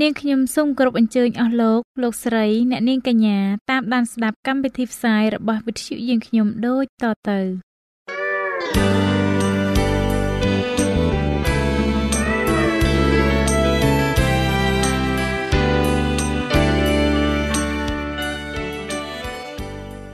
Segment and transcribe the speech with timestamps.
[0.00, 3.38] នាងខ្ញុំសូមគោរពអញ្ជើញអស់លោកលោកស្រីអ្នកនាងកញ្ញា
[3.70, 7.40] តាមដានស្ដាប់កម្មវិធីផ្សាយរបស់វិទ្យុយើងខ្ញុំដូចតទៅ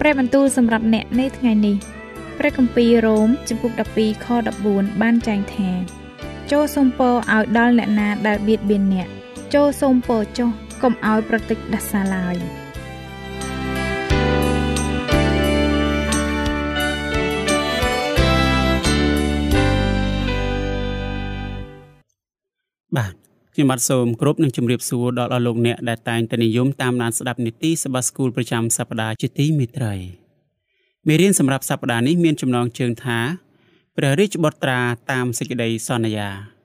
[0.00, 1.77] ព្រះបន្ទូលសម្រាប់អ្នកនៅថ្ងៃនេះ
[2.38, 4.27] ព្រះគម្ពីររ៉ូមជំពូក12ខ
[4.64, 5.70] 14បានចែងថា
[6.50, 9.08] ចូលសូមពរឲ្យដល់អ្នកណាដែលបៀតបៀនអ្នក
[9.54, 10.50] ចូលសូមពរចុះ
[10.82, 12.36] កុំឲ្យប្រតិចដាសាឡើយ
[22.96, 23.14] បាទ
[23.54, 29.94] ខ្ញុំបាទសូមគោរពនិងជម្រាបសួរដល់អស់លោកអ្នកដែលតែងតែនិយមតាមដានស្ដាប់នីតិសបាស្គូលប្រចាំសប្ដាហ៍ជាទីមេត្រី
[31.08, 33.19] មេរៀនសម្រាប់សប្ដាហ៍នេះមានចំណងជើងថា
[33.96, 36.58] ព្រះរាជបុត្រាតាមសេចក្តីសន្យា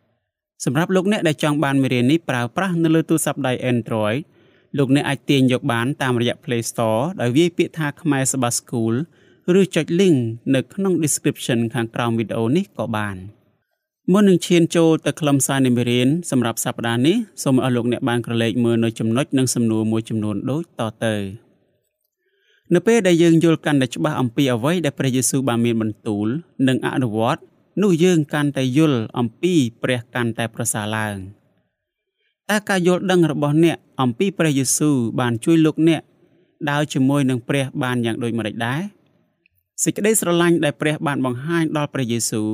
[0.64, 4.20] សម្រាប់លោកអ្នកដែលចង់បានមេរៀននេះប្រើប្រាស់នៅលើទូរស័ព្ទដៃ Android
[4.78, 8.94] លោកអ្នកអាចទាញយកបានតាមរយៈ Play Store ដោយវាយពាក្យថាខ្មែរសបាស្គូល
[9.60, 10.18] ឬចុច link
[10.56, 13.18] នៅក្នុង description ខាងក្រោមវីដេអូនេះក៏បាន
[14.12, 21.16] មុននឹងឈានចូលទៅខ្លឹមសារនៃមេរៀនសម្រាប់សប្តាហ៍នេះសូមឲ្យលោកអ្នកបានក្រឡេកមើលនៅចំណុចនិងសំណួរមួយចំនួនដូចតទៅ
[22.74, 26.28] នៅពេលដែលយើងយល់កាន់តែច្បាស់អំពីអ្វីដែលព្រះយេស៊ូវបានមានបន្ទូល
[26.68, 27.42] និងអនុវត្ត
[27.82, 31.18] នោះយើងកាន់តែយល់អំពីព្រះកាន់តែប្រសើរឡើង
[32.50, 36.02] តើការយល់ដឹងរបស់អ្នកអំពីព្រះយេស៊ូវបានជួយលោកអ្នក
[36.70, 38.82] ដើរជាមួយនឹងព្រះបានយ៉ាងដូចម្តេចដែរ
[39.84, 42.50] សេចក្តីស្រឡាញ់ដែលព្រះបានបង្ហាញដល់ព្រះយេស៊ូវ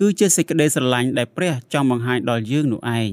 [0.00, 3.12] គឺជាសេចក្តីស្រឡាញ់ដែលព្រះចង់បង្ហាញដល់យើងនោះឯង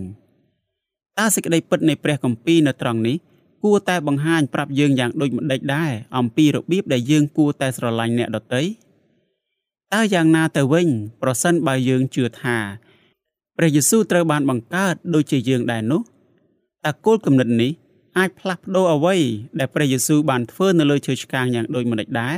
[1.18, 3.18] តើសេចក្តីពិតនៃព្រះគម្ពីរនៅត្រង់នេះ
[3.64, 8.62] គួរតែបង្ហាញប្រាប់យើងយ៉ាងដូចម្តេចដែរអំពីរបៀបដែលយើងគួរតែស្រឡាញ់អ្នកដទៃ
[9.94, 10.90] តើយ៉ាងណាទៅវិញ
[11.22, 12.58] ប្រសិនបើយើងជឿថា
[13.58, 16.02] ព្រះយេស៊ូវត្រូវបានបង្កើតដូចជាយើងដែរនោះ
[16.86, 17.72] តើគោលគំនិតនេះ
[18.18, 19.16] អាចផ្លាស់ប្ដូរអ្វី
[19.60, 22.38] ដែលព្រះយេស៊ូវបានធ្វើនៅលើឈើឆ្កាងយ៉ាងដូចម្តេចដែរ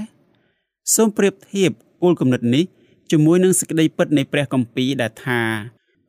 [0.96, 1.72] សូមប្រៀបធៀប
[2.04, 2.66] គោលគំនិតនេះ
[3.12, 5.42] ជាមួយនឹងសេចក្តីពិតនៃព្រះគម្ពីរដែលថា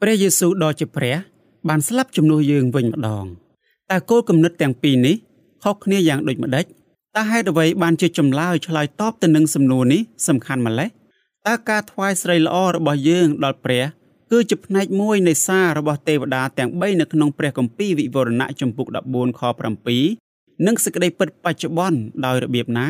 [0.00, 1.16] ព្រះយេស៊ូវដ៏ជាព្រះ
[1.68, 3.24] បានស្លាប់ជំនួសយើងវិញម្ដង
[3.90, 5.16] តើគោលគំនិតទាំងពីរនេះ
[5.64, 6.64] ខុសគ្នាយ៉ាងដូចម្ដេច
[7.16, 10.90] តើហេតុអ្វីបានជាចម្លើយឆ្លើយតបទៅនឹងសំណួរនេះសំខាន់ម្ល៉េះ
[11.48, 13.84] តើការថ្វាយស្រីល្អរបស់យើងដល់ព្រះ
[14.30, 19.42] គឺជាផ្នែកមួយនៃសាររបស់ទេវតាទាំង3នៅក្នុងព្រះគម្ពីរវិវរណៈចំពុក14ខ
[20.02, 22.86] 7និងសេចក្តីពិតបច្ចុប្បន្នដោយរបៀបណា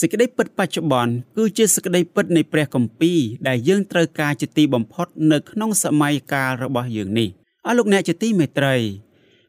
[0.00, 3.18] សេចក្តីពិតបច្ចុប្បន្នគឺជាសេចក្តីពិតនៃព្រះគម្ពីរ
[3.48, 7.28] ដែលយើងត្រូវការជាទីបំផុតនៅក្នុងសម័យកាលរបស់យើងនេះ
[7.66, 8.76] អស់លោកអ្នកជាទីមេត្រី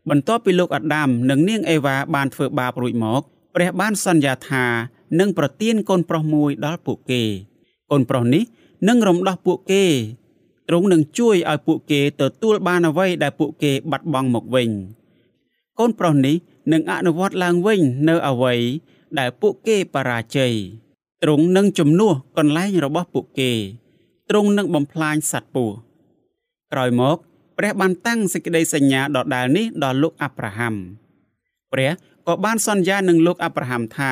[0.10, 3.22] បន្ទាប់ពីលោកអាដាមនិងនាងអេវ៉ាបានធ្វើបាបរួចមក
[3.56, 4.66] ព្រះបានសន្យាថា
[5.20, 7.24] នឹងប្រទានកូនប្រុសមួយដល់ពួកគេ
[7.92, 8.44] កូនប្រុសនេះ
[8.88, 9.84] នឹងរំដោះពួកគេ
[10.68, 14.70] ទ្រង់នឹងជួយឲ្យពួកគេទទួលបានអ្វីដែលពួកគេបាត់បង់មកវិញ
[15.80, 16.36] កូនប្រុសនេះ
[16.72, 18.54] នឹងអនុវត្តឡើងវិញនៅអ្វី
[19.20, 20.54] ដែលពួកគេបរាជ័យ
[21.24, 23.52] ទ្រង់នឹងជំនួសកន្លែងរបស់ពួកគេ
[24.30, 25.76] ទ្រង់នឹងបំផ្លាញសត្វពស់
[26.72, 27.18] ក្រោយមក
[27.58, 30.76] ព្រះបានតាំងសេចក្តីសញ្ញាដដែលនេះដល់លោកអាប់រ៉ាហាំ
[31.74, 31.92] ព្រះ
[32.28, 34.12] ក៏បានសន្យានឹងលោកអាប់រ៉ាហាំថា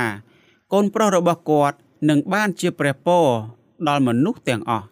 [0.74, 1.78] កូនប្រុសរបស់គាត់
[2.10, 3.28] នឹងបានជាព្រះពរ
[3.90, 4.88] ដល់មនុស្សទាំងអស់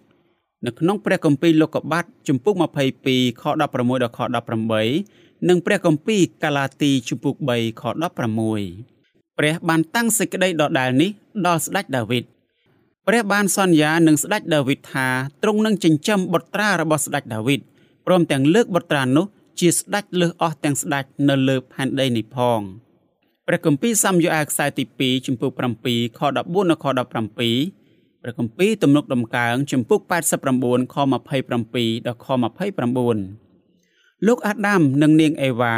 [0.65, 2.55] នៅក្នុងព្រះគម្ពីរលោកុបាទជំពូក
[2.97, 4.19] 22ខ16ដល់ខ
[4.79, 7.83] 18និងព្រះគម្ពីរកាឡាទីជំពូក3ខ
[8.61, 11.11] 16ព្រះបានតាំងសេចក្តីដដែលនេះ
[11.47, 12.23] ដល់ស្ដេចដាវីត
[13.07, 15.07] ព្រះបានសន្យានឹងស្ដេចដាវីតថា
[15.43, 17.61] ទ្រង់នឹងចិញ្ចឹមបុត្រារបស់ស្ដេចដាវីត
[18.07, 19.25] ព្រមទាំងលើកបុត្រានោះ
[19.59, 22.59] ជាស្ដេចលើសអស់ទាំងស្ដេចនៅលើផែនដីនេះផង
[23.47, 25.51] ព្រះគម្ពីរសាមយូអែលខ្សែទី2ជំពូក
[25.85, 26.47] 7ខ14ដល់
[26.83, 26.85] ខ
[27.37, 27.80] 17
[28.21, 29.99] ព្រះគម្ពីរទំនុកដំកើងជំពូក
[30.47, 30.95] 89ខ
[31.49, 32.27] 27ដល់ខ
[33.47, 35.75] 29លោកអាដាមនិងនាងអេវ៉ា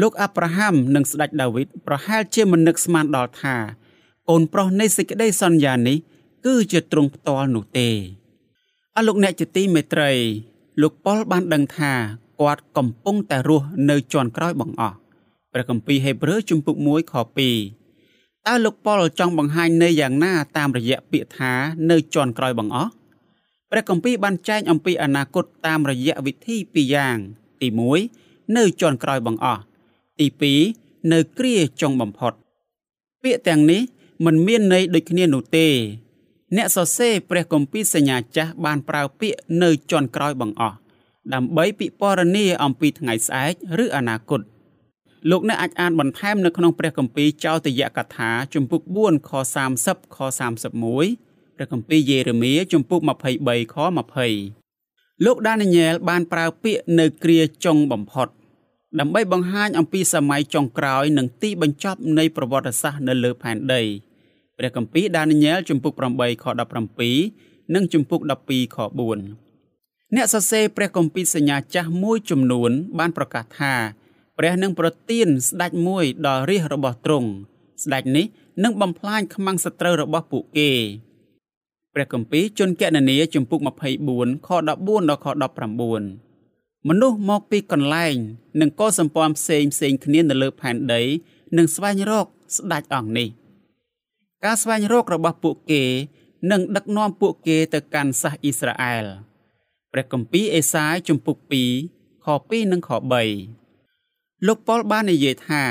[0.00, 3.56] លោកអាប់រ៉ាហាំនិងស្ដេចដាវីតប្រហែលជាមិននឹកស្មានដល់ថា
[4.28, 5.96] កូនប្រុសនៃសេចក្តីសន្យានេះ
[6.46, 7.88] គឺជាទ្រង់ផ្ទាល់នោះទេ
[8.96, 10.10] អរលោកអ្នកជាទីមេត្រី
[10.82, 11.92] លោកប៉ុលបានដឹងថា
[12.40, 14.96] គាត់កំពុងតែរស់នៅជាន់ក្រោយបង្អស់
[15.52, 17.14] ព្រះគម្ពីរហេព្រើរជំពូក1ខ
[17.46, 17.81] 2
[18.48, 21.52] តើលោកប៉ុលចង់បង្ហាញនៅយ៉ាងណាតាមរយៈពាក្យថា
[21.90, 22.90] នៅជាន់ក្រោយបង្អស់
[23.70, 27.16] ព្រះគម្ពីរបានចែងអំពីអនាគតតាមរយៈវិធីពីរយ៉ាង
[27.60, 27.68] ទី
[28.12, 29.62] 1នៅជាន់ក្រោយបង្អស់
[30.20, 30.26] ទី
[30.68, 32.32] 2នៅគ្រាចុងបំផុត
[33.22, 33.82] ពាក្យទាំងនេះ
[34.24, 35.68] មិនមានន័យដូចគ្នានោះទេ
[36.56, 40.76] អ្នកសរសេរព្រះគម្ពីរសញ្ញាចាស់បានប្រើពាក្យនៅជាន់ក្រោយបង្អស់
[41.34, 43.54] ដើម្បីពិពណ៌នាអំពីថ្ងៃស្អែក
[43.84, 44.40] ឬអនាគត
[45.30, 49.30] លោកអ្នកអាចអានបន្ថែមនៅក្នុងព្រះគម្ពីរចោទយកថាជំពូក4ខ
[49.74, 50.18] 30ខ
[50.88, 53.00] 31ព្រះគម្ពីរយេរេមៀជំពូក
[53.38, 53.76] 23ខ
[54.50, 58.28] 20លោកដានីយ៉ែលបានប្រើពាក្យនៅគ្រាចុងបំផុត
[59.00, 63.82] ដើម្បីបង្ហាញអំពីសម័យចុងក្រោយនិងទីបញ្ចប់នៃប្រវត្តិសាស្ត្រនៅលើផែនដី
[64.58, 66.44] ព្រះគម្ពីរដានីយ៉ែលជំពូក8ខ
[67.10, 68.76] 17និងជំពូក12ខ
[69.40, 73.74] 4អ្នកសរសេរព្រះគម្ពីរសញ្ញាចាស់មួយចំនួន បានប្រកាសថា
[74.38, 77.28] ព្រះនឹងប្រទានស្ដេចមួយដល់រាជរបស់ទ្រង់
[77.84, 78.26] ស្ដេចនេះ
[78.64, 80.70] នឹងបំផ្លាញខ្មាំងសត្រូវរបស់ពួកគេ
[81.94, 83.60] ព្រះគម្ពីរជនកណនីជំពូក
[84.04, 85.26] 24ខ14ដល់ខ
[86.30, 88.14] 19មនុស្សមកពីកន្លែង
[88.60, 91.02] និងកុលសម្ព័ន្ធផ្សេងផ្សេងគ្នានៅលើផែនដី
[91.56, 92.26] នឹងស្វែងរក
[92.56, 93.28] ស្ដេចអង្គនេះ
[94.44, 95.82] ការស្វែងរករបស់ពួកគេ
[96.50, 99.04] នឹងដឹកនាំពួកគេទៅកាន់សាសអ៊ីស្រាអែល
[99.92, 101.36] ព្រះគម្ពីរអេសាយជំពូក
[101.82, 103.61] 2ខ2និងខ3
[104.46, 105.62] លោកប៉ុលបាននិយាយថា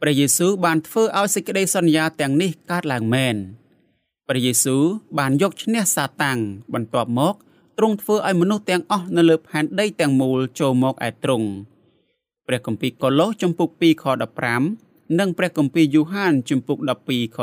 [0.00, 3.36] ព្រះយេស៊ូវបានធ្វើឲ្យសេចក្តីសន្យាទាំងនេះកើតឡើងមែន
[4.28, 4.82] ព្រះយេស៊ូវ
[5.18, 6.38] បានយកឈ្នះសាតាំង
[6.74, 7.34] បន្ទាប់មក
[7.78, 11.48] ទ្រង់ធ្វើឲ្យមនុស្សទាំងអស់នៅលើផែនដីទាំងមូលចូលមកឯទ្រង់
[12.46, 14.04] ព្រះគម្ពីរកូឡូសជំពូក2ខ
[14.60, 17.38] 15និងព្រះគម្ពីរយូហានជំពូក12ខ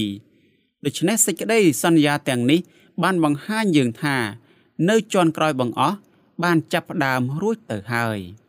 [0.00, 2.60] 32ដូច្នេះសេចក្តីសន្យាទាំងនេះ
[3.02, 4.16] បានបង្ហាញយើងថា
[4.88, 5.96] នៅជាន់ក្រោយបង្អស់
[6.42, 8.20] បានចាប់ផ្ដើមរួចទៅហើយ។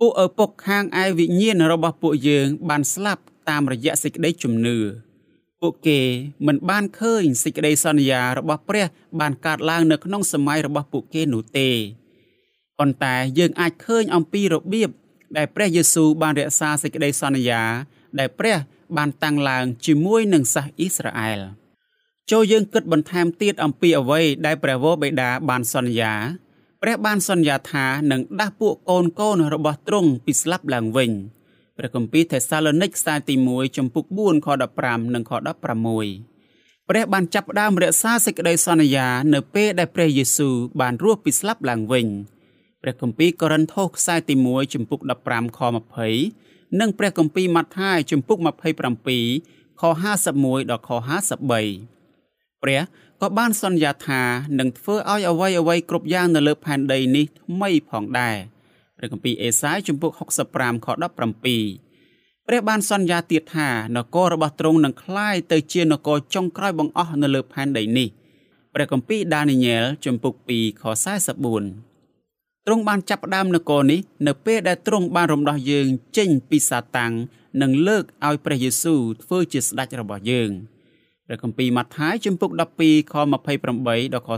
[0.00, 4.78] ពួកឪពុកខាងឯវិញ្ញាណរបស់ពួកយើងបានស្លាប់តាមរយៈសេចក្តីជំនឿ
[5.60, 6.00] ពួកគេ
[6.46, 8.86] មិនបានឃើញសេចក្តីសន្យារបស់ព្រះ
[9.20, 11.68] បានកើតឡើងនៅក្នុងសម័យរបស់ពួកគេនោះទេ
[12.78, 14.90] ប៉ុន្តែយើងអាចឃើញអំពីរបៀប
[15.36, 17.62] ដែលព្រះយេស៊ូវបានរក្សាសេចក្តីសន្យា
[18.18, 18.56] ដែលព្រះ
[18.96, 21.40] បានតាំងឡើងជាមួយនឹងសាសអ៊ីស្រាអែល
[22.30, 26.12] ចូលយើងគិតបន្ថែមទៀតអំពីអ្វីដែលព្រះវរបិតាបានសន្យា
[26.86, 31.10] ព្រះបានសន្យាថានឹងដាស់ពួកកូនកូនរបស់ទ្រង់ពីស្លាប់ឡើងវិញ
[31.76, 34.48] ព្រះគម្ពីរថេសាឡូនីកខ្សែទី1ចំពុក4ខ
[34.80, 35.32] 15និងខ
[36.10, 42.06] 16ព្រះបានចាប់ផ្ដើមរក្សាសេចក្តីសន្យា នៅពេលដែលព្រះយេស៊ូវបានរស់ពីស្លាប់ឡើងវិញ
[42.82, 45.00] ព្រះគម្ពីរកូរិនថូសខ្សែទី1ចំពុក
[45.30, 45.60] 15ខ
[46.18, 48.38] 20និងព្រះគម្ពីរម៉ាថាយចំពុក
[49.24, 49.82] 27ខ
[50.32, 52.80] 51ដល់ខ53ព្រះ
[53.23, 54.21] ក៏បានសន្យាថា
[54.59, 58.37] នឹងធ្វើឲ្យអ្វីអ្វីគ្រប់យ៉ាងនៅលើផែនដីនេះថ្មីផងដែរ
[58.97, 60.11] ព្រះគម្ពីរអេសាយជំពូក
[60.49, 68.09] 65ខ17ព្រះបានសន្យាទៀតថានគររបស់ទ្រង់នឹងคล้ายទៅជានគរចុងក្រោយបង្អស់នៅលើផែនដីនេះ
[68.73, 70.83] ព្រះគម្ពីរដានីយ៉ែលជំពូក2ខ
[71.99, 75.87] 44ទ្រង់បានចាប់ផ្ដើមនគរនេះនៅពេលដែលទ្រង់បានរំដោះយើង
[76.17, 77.13] ចេញពីសាតាំង
[77.61, 80.51] និងលើកឲ្យព្រះយេស៊ូវធ្វើជាស្ដេចរបស់យើង។
[81.26, 82.50] ព្រះគម្ពីរម៉ាថាយជំពូក
[82.82, 84.30] 12ខ28ដល់ខ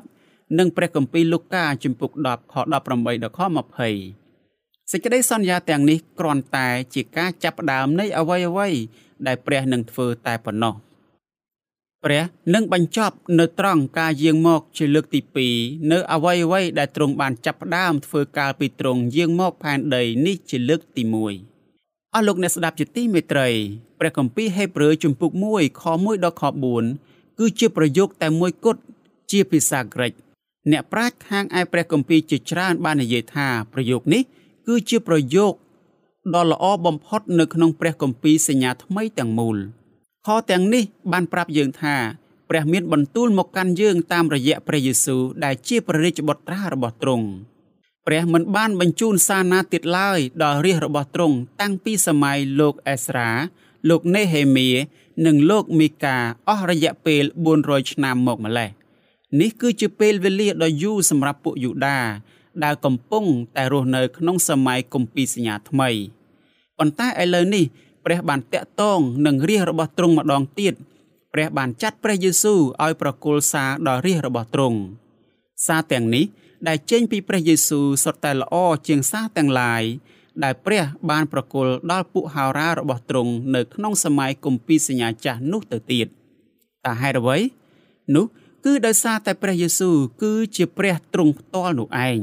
[0.00, 3.40] 30និងព្រះគម្ពីរលូកាជំពូក10ខ18ដល់ខ
[4.14, 8.68] 20សេចក្តីសន្យាទាំងនេះគ្រាន់តែជាការចាប់ផ្ដើមនៃអ្វីអ្វី
[9.26, 10.74] ដែលព្រះនឹងធ្វើតែប៉ុណ្ណោះ
[12.04, 12.22] ព្រះ
[12.54, 15.20] នឹងបញ្ចប់នៅត្រង់ការយាងមកជាលើកទី
[15.54, 21.55] 2នៅអ្វីអ្វីដែលទ្រង់បានចាប់ផ្ដើមធ្វើកាលពីទ្រង់យាងមកផែនដីនេះជាលើកទី1
[22.18, 23.48] អស់លោកអ្នកស្ដាប់ជាទីមេត្រី
[23.98, 26.42] ព្រះគម្ពីរហេព្រើរជំពូក1ខ1ដល់ខ
[26.90, 28.80] 4គឺជាប្រយោគតែមួយគត់
[29.30, 30.12] ជាភាសាក្រិក
[30.70, 34.22] អ្នកប្រាជ្ញខាងឯព្រះគម្ពីរជាច្រើនបាននិយាយថាប្រយោគនេះ
[34.66, 35.52] គឺជាប្រយោគ
[36.34, 39.56] ដ៏ល្អបំផុតនៅក្នុងព្រះគម្ពីរសញ្ញាថ្មីទាំងមូល
[40.26, 41.96] ខទាំងនេះបានប្រាប់យើងថា
[42.50, 47.26] ព្រះមានបន្ទូលមកកាន់យើងតាមរយៈព្រះយេស៊ូវដែលជាព្រះរាជបុត្រារបស់ទ្រង់
[48.06, 53.28] ព្រះមិនបានបញ្ជូនសារណាទៀតឡើយដល់រាជរបស់ទ្រង់តាំងពីសម័យលោកអេស្រា
[53.88, 54.68] លោកនេហេមៀ
[55.26, 56.16] និងលោកមីកា
[56.48, 57.24] អស់រយៈពេល
[57.56, 58.70] 400ឆ្នាំមកម្លេះ
[59.40, 61.98] នេះគឺជាពេលវេលាដ៏យូរសម្រាប់ពួកយូដា
[62.64, 63.24] ដែលកំពុង
[63.56, 65.90] តែរស់នៅក្នុងសម័យគម្ពីរសញ្ញាថ្មី
[66.78, 67.64] ប៉ុន្តែឥឡូវនេះ
[68.04, 70.74] ព្រះបានតាក់ទងនឹងរាជរបស់ទ្រង់ម្ដងទៀត
[71.32, 74.78] ព្រះបានចាត់ព្រះយេស៊ូវឲ្យប្រគល់សារដល់រាជរបស់ទ្រង់
[75.66, 76.24] សារទាំងនេះ
[76.68, 78.54] ដែលចេញពីព្រះយេស៊ូវសុទ្ធតែល្អ
[78.88, 79.82] ជាងសារទាំងឡាយ
[80.44, 86.06] ដែលព្រះបានប្រគល់ដល់ពួកហោរារបស់ទ្រង់នៅក្នុងសម័យគម្ពីរសញ្ញាចាស់នោះទៅទៀត
[86.84, 87.38] តើហេតុអ្វី
[88.14, 88.26] នោះ
[88.64, 92.18] គឺដោយសារតែព្រះយេស៊ូវគឺជាព្រះទ្រង់ផ្ទាល់នោះឯង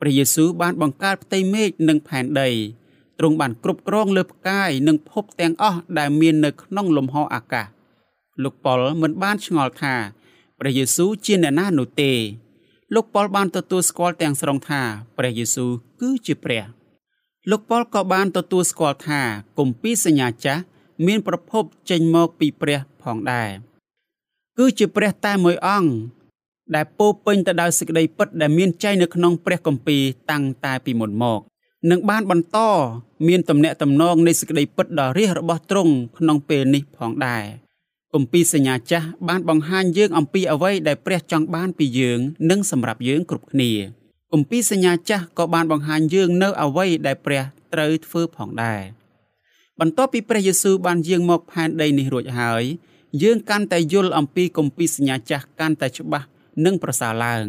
[0.00, 2.50] ព្រះយេស៊ូវបានបង្កើតផ្ទៃមេឃនិងផែនដី
[3.18, 7.66] ទ្រង់បានគ្រប់គ្រងលើផ្កាយនិងភពទាំងអស់ដែលមាននៅក្នុងលំហអាកាស
[8.42, 9.94] លោកប៉ុលមិនបានឆ្ងល់ថា
[10.58, 12.12] ព្រះយេស៊ូវជាអ្នកណានោះទេ
[12.94, 14.82] លោកប៉ុលបានទទួលស្គាល់ទាំងស្រុងថា
[15.16, 15.70] ព្រះយេស៊ូវ
[16.00, 16.64] គឺជាព្រះ
[17.50, 19.20] លោកប៉ុលក៏បានទទួលស្គាល់ថា
[19.58, 20.62] គម្ពីរសញ្ញាចាស់
[21.06, 23.50] មានប្រភពចេញមកពីព្រះផងដែរ
[24.58, 25.90] គឺជាព្រះតែមួយអង្គ
[26.74, 31.40] ដែលពោពេញទៅដោយសេចក្តីពិតដែលមានចែងនៅក្នុងព្រះគម្ពីរតាំងតែពីមុនមក
[31.90, 32.58] នឹងបានបន្ត
[33.28, 37.44] មានទំនាក់ទំនងនៃសេចក្តីពិតដ៏រាសរបស់ទ្រង់ក្នុងពេលនេះផងដែរ
[38.14, 43.70] គម្ពីរសញ្ញាចាស់បានបង្ហាញយើងអំពីអ្វីដែលព្រះចង់បានពីយើងនិងសម្រាប់យើងគ្រប់គ្នា
[44.32, 48.80] គម្ពីរសញ្ញាចាស់ក៏បានបង្ហាញយើងនៅអ្វីដែលព្រះត្រូវធ្វើផងដែរ
[49.80, 52.62] បន្ទាប់ពីព្រះយេស៊ូវបានយាងមកផែនដីនេះរួចហើយ
[53.22, 56.26] យើងកាន់តែយល់អំពីគម្ពីរសញ្ញាចាស់កាន់តែច្បាស់
[56.64, 57.44] និងប្រសើរឡើង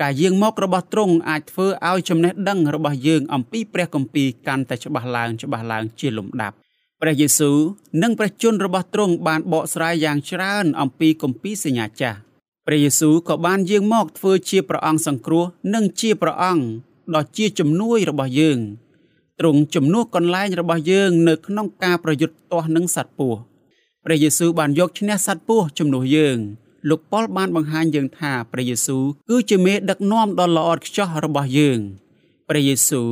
[0.00, 6.56] ការយាងមករបស់ទ្រង់អាចធ្វើឲ្យចំណេះដឹងរបស់យើងអំពីព្រះគម្ពីរកាន់តែច្បាស់ឡើងច្បាស់ឡើងជាលំដាប់
[7.02, 7.58] ព្រះយេស៊ូវ
[8.02, 12.18] និងព្រះជន្មរបស់ទ្រង់បានបកស្រាយយ៉ាងច្រើនអំពីគម្ពីរសញ្ញាចាស់
[12.66, 16.64] ព្រះយេស៊ូវក៏បានយាងមកធ្វើជាព្រះអង្គសង្គ្រោះនិងជាព្រះអង្គ
[17.14, 18.58] ដ៏ជាជំនួយរបស់យើង
[19.40, 23.38] ទ្រង់ជំនួសកន្លែងរបស់យើងនៅក្នុងការប្រយុទ្ធទាស់នឹងសត្វពស់
[24.04, 26.38] ព្រះយេស៊ូវបានយកឈ្នះសត្វពស់ជំនួសយើង
[26.88, 31.80] លោកប៉ុលបានបង្ហាញយើងថាព្រះយេស៊ូវគឺជាមេដឹកនាំដ៏ល្អឥតខ្ចោះរបស់យើង
[32.48, 33.08] ព្រះយេស៊ូវ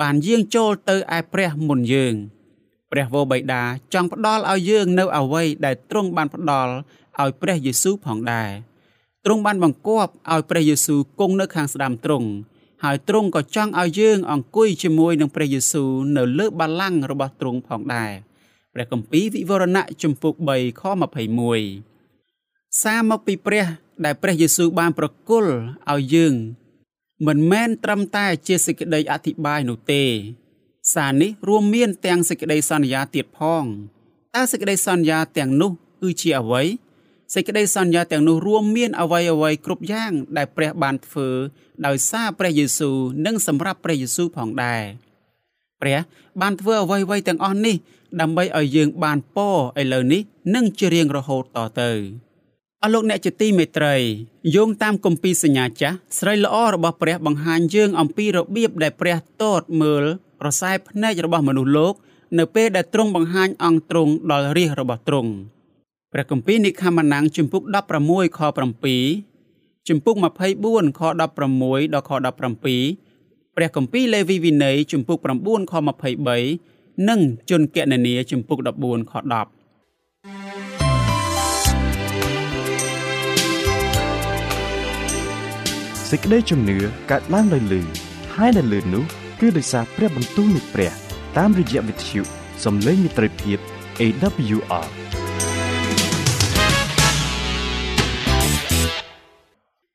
[0.00, 2.14] បានយាងចូលទៅឯព្រះមុនយើង
[2.92, 3.62] ព្រះវរបិតា
[3.94, 6.72] ចង់ផ្ដល់ឲ្យយើងនៅអ្វីដែលទ្រង់បានផ្ដល់
[7.20, 8.50] ឲ្យព្រះយេស៊ូវផងដែរ
[9.24, 12.28] ទ្រង់បានបង្គាប់ឲ្យព្រះយេស៊ូវគង់នៅខាងស្ដាំទ្រង់
[12.84, 18.12] ហើយទ្រង់ក៏ចង់ឲ្យយើងអង្គុយជាមួយនឹងព្រះយេស៊ូវនៅលើបល្ល័ង្ករបស់ទ្រង់ផងដែរ
[18.74, 20.82] ព្រះគម្ពីរវិវរណៈជំពូក3ខ
[21.62, 23.66] 21សារមកពីព្រះ
[24.04, 25.52] ដែលព្រះយេស៊ូវបានប្រគល់
[25.92, 26.34] ឲ្យយើង
[27.26, 30.02] មិនមែនត្រឹមតែជាសេចក្តីអធិប្បាយនោះទេ
[30.94, 33.64] សារនេះរួមមានទាំងសេចក្តីសន្យាទៀតផង
[34.34, 36.62] តើសេចក្តីសន្យាទាំងនោះគឺជាអ្វី
[37.34, 41.28] សេចក្តីសន្យាទាំងនោះរួមមានអ្វីអ្វីគ្រប់យ៉ាងដែលព្រះបានធ្វើ
[41.86, 44.82] ដោយសារព្រះយេស៊ូវនិងសម្រាប់ព្រះយេស៊ូវផងដែរ
[45.80, 45.98] ព្រះ
[46.40, 47.76] បានធ្វើអ្វីអ្វីទាំងអស់នេះ
[48.20, 50.20] ដើម្បីឲ្យយើងបានពរឥឡូវនេះ
[50.54, 51.90] និងជារៀងរហូតតទៅ
[52.82, 53.96] អស់លោកអ្នកជាទីមេត្រី
[54.56, 61.94] យោងតាមគម្ពីរសញ្ញាចាស់ស្រីល្អរបស់ព្រះបង្ហាញយើងអំពីរបៀបដែលព្រះតតមើលប្រសែភ្នែករបស់មនុស្សលោក
[62.38, 65.30] នៅពេលដែលទ្រង់បង្ហាញអង្គទ្រង់ដល់រាជរបស់ទ្រង់
[66.12, 67.62] ព្រះគម្ពីរនិខមណាំងជំពូក
[68.00, 68.40] 16ខ
[69.14, 70.16] 7ជំពូក
[70.58, 75.72] 24ខ16ដល់ខ17ព្រះគម្ពីរលេវីវិន័យជំពូក9ខ
[76.40, 77.20] 23និង
[77.50, 79.60] ជនកណនីជំពូក14ខ10
[86.08, 86.76] សេចក្តីជំនឿ
[87.10, 87.80] កើតឡើងដោយលឺ
[88.34, 90.92] ហើយដែលលឺនោះ គឺដោយសារព្រះបន្ទូលនៃព្រះ
[91.38, 92.20] តាមរយៈវិទ្យុ
[92.64, 93.58] សំឡេងមិត្តភាព
[94.00, 94.88] AWR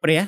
[0.04, 0.22] ព្រះ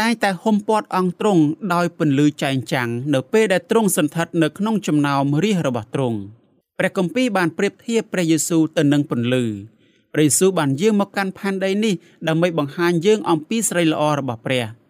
[0.00, 1.42] តែងតែហុំព័ទ្ធអង្គទ្រង់
[1.74, 6.18] ដោយពន្លឺចែងចាំងនៅពេលដែលទ្រង់សន្ធិដ្ឋនៅក្នុងចំណោមរាជរបស់ទ្រង់
[6.78, 9.44] ព្រះគម្ពីរបានប្រៀបធៀបព្រះយេស៊ូវទៅនឹងពន្លឺ
[10.12, 11.94] ព្រះយេស៊ូវបានយាងមកកាន់ផែនដីនេះ
[12.28, 14.64] ដើម្បីបង្ហាញយើងអំពីស្រីល្អរបស់ព្រះ។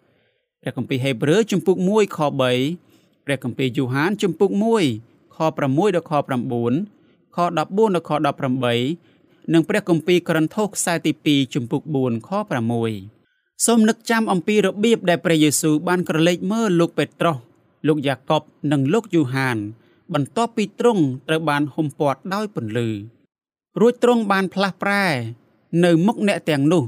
[0.61, 2.86] ព្រះគម្ពីរហេព្រើរជំពូក1ខ3
[3.27, 4.51] ព្រះគម្ពីរយូហានជំពូក
[4.93, 8.11] 1ខ6ដល់ខ9ខ14ដល់ខ
[8.77, 12.29] 18និងព្រះគម្ពីរករិនថូសខ្សែទី2ជំពូក4ខ
[12.97, 17.37] 6សូមនឹកចាំអំពីរបៀបដែលព្រះយេស៊ូវបានក្រឡេកមើលលោកពេត្រុស
[17.87, 18.41] លោកយ៉ាកុប
[18.71, 19.57] និងលោកយូហាន
[20.13, 22.89] បន្ទាប់ពីទ្រង់ត្រូវបានហុំព័ទ្ធដោយពន្លឺ
[23.79, 25.05] រួចទ្រង់បានផ្លាស់ប្រែ
[25.85, 26.83] នៅមុខអ្នកទាំងនោះ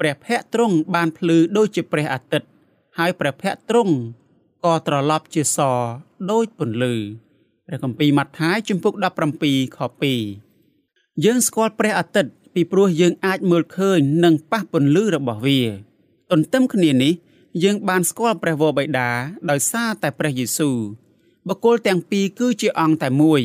[0.00, 2.48] ព្រះភ័ក្ត្រទ្រង់បានភ្លឺដូចជាព្រះអាទិត្យ
[2.98, 3.94] ហើយព្រះភ័ក្ត្រទ្រង់
[4.64, 5.58] ក៏ត្រឡប់ជាស
[6.30, 6.94] ដូចពន្លឺ
[7.66, 8.94] ព្រះគម្ពីរម៉ាថាយជំពូក
[9.36, 9.78] 17ខ
[10.50, 15.60] 2យើងស្គាល់ព្រះអាទិត្យពីព្រោះយើងអាចមើលឃើញនិងប៉ះពន្លឺរបស់វា
[16.30, 17.12] ទន្ទឹមគ្នានេះ
[17.62, 19.10] យើងបានស្គាល់ព្រះវរបិតា
[19.50, 20.78] ដោយសារតែព្រះយេស៊ូវ
[21.48, 23.42] បុគ្គលទាំងពីរគឺជាអង្គតែមួយ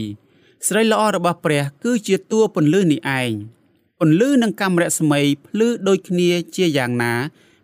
[0.68, 3.32] ស្រីល្អរបស់ព្រះ គឺជាតួពន្លឺនេះឯង
[4.00, 7.14] ពន្លឺនិងកាំរស្មីភ្លឺដូចគ្នាជាយ៉ាងណា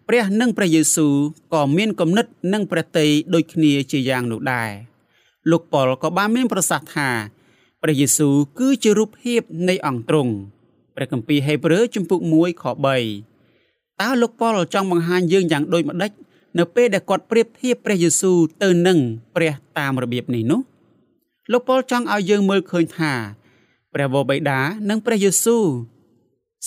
[0.07, 1.13] ព្រះនិងព្រះយេស៊ូវ
[1.53, 4.71] ក៏មានគំនិតនិងព្រះតីដូចគ្នាជាយ៉ាងនោះដែរ
[5.51, 7.09] លោកប៉ុលក៏បានមានប្រសាសន៍ថា
[7.81, 10.33] ព្រះយេស៊ូវគឺជារូបភាពនៃអង្គទ្រង់
[10.95, 12.63] ព្រះគម្ពីរហេព្រើរជំពូក1ខ
[13.33, 16.11] 3តើលោកប៉ុលចង់បង្ហាញយើងយ៉ាងដូចម្ដេច
[16.57, 18.99] នៅពេលដែលគាត់ប្រៀបធៀបព្រះយេស៊ូវទៅនឹង
[19.35, 20.61] ព្រះតាមរបៀបនេះនោះ
[21.51, 23.13] លោកប៉ុលចង់ឲ្យយើងមើលឃើញថា
[23.93, 25.65] ព្រះវរបិតានិងព្រះយេស៊ូវ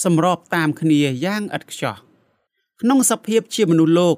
[0.03, 2.06] សម្របតាមគ្នាយ៉ាងឥតខ្ចោះ
[2.81, 4.17] ក្នុងសភាពជាមនុស្សលោក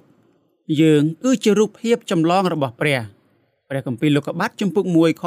[0.81, 2.99] យើងគឺជារូបភាពចម្លងរបស់ព្រះ
[3.69, 5.23] ព្រះគម្ពីរលោកុបាទជំពូក1ខ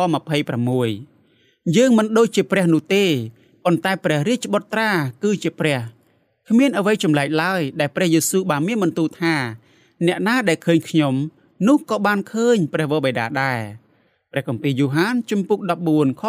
[0.88, 3.04] 26យើងមិនដូចជាព្រះនោះទេ
[3.64, 4.90] ប៉ុន្តែព្រះរាជបុត្រា
[5.22, 5.78] គឺជាព្រះ
[6.48, 9.34] គ្មានអ្វីចម្លែកឡើយដែលព្រះយេស៊ូវបានមានបន្ទូលថា
[10.06, 11.14] អ្នកណាដែលឃើញខ្ញុំ
[11.68, 13.60] នោះក៏បានឃើញព្រះវរបិតាដែរ
[14.32, 15.58] ព្រះគម្ពីរយូហានជំពូក
[15.90, 16.24] 14ខ9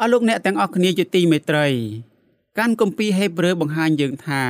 [0.00, 1.66] អស់លោកអ្នកទាំងអស់គ្នាជាទីមេត្រី
[2.58, 4.44] កាន់គម្ពីរហេព្រើរបង្ហាញយើងថា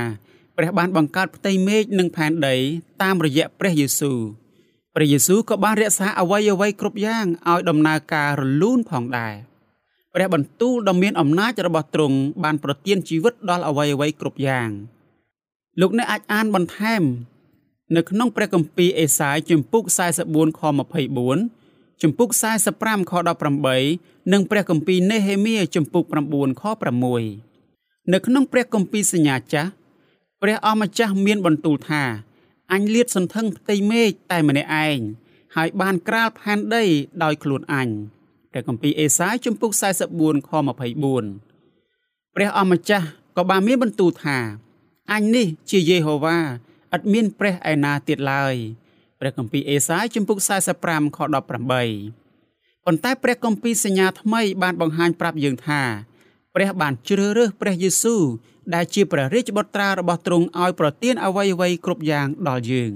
[0.61, 2.57] ព្រះបានបង្កើតផ្ទៃមេឃនិងផែនដី
[3.03, 4.19] តាមរយៈព្រះយេស៊ូវ
[4.95, 9.35] ព្រះយេស៊ូវក៏បានរក្សាអវ័យអវ័យគ្រប់យ៉ាងឲ្យដំណើរការរលូនផងដែរ
[10.15, 14.71] ព្រះបន្ទូលដ៏មានអំណាចរបស់ទ្រង់បានប្រទានជីវិតដល់អវ័យអវ័យគ្រប់យ៉ាង
[15.81, 17.03] លោកអ្នកអាចអានបន្ថែម
[17.97, 19.85] នៅក្នុងព្រះគម្ពីរអេសាយជំពូក
[20.23, 20.61] 44ខ
[21.31, 22.31] 24ជំពូក
[22.71, 23.13] 45ខ
[23.73, 26.63] 18និងព្រះគម្ពីរនេហេមៀជំពូក9ខ
[27.39, 29.71] 6នៅក្នុងព្រះគម្ពីរសញ្ញាចាស់
[30.43, 32.03] ព្រះអម្ចាស់មានបន្ទូលថា
[32.73, 34.99] អញលាតសន្ធឹងផ្ទៃមេឃតែម្នាក់ឯង
[35.57, 36.85] ហើយបានក្រាលផែនដី
[37.23, 37.89] ដោយខ្លួនអញ
[38.51, 39.71] ព្រះគម្ពីរអេសាយជំពូក
[40.11, 43.07] 44ខ24ព្រះអម្ចាស់
[43.37, 44.39] ក៏បានមានបន្ទូលថា
[45.13, 46.39] អញនេះជាយេហូវ៉ា
[46.95, 48.55] ឥតមានព្រះឯណាទៀតឡើយ
[49.21, 50.39] ព្រះគម្ពីរអេសាយជំពូក
[50.79, 51.49] 45ខ18
[52.85, 55.83] ប៉ុន្តែព្រះគម្ពីរសញ្ញាថ្មីបានបង្ហាញប្រាប់យើងថា
[56.55, 58.23] ព្រះបានជ្រើសរើសព្រះយេស៊ូវ
[58.75, 62.93] ដែលជាព្រះរាជបុត្រារបស់ទ្រង់ឲ្យប្រទានអ្វីៗគ្រប់យ៉ាងដល់យើង